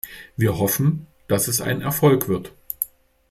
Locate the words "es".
1.47-1.61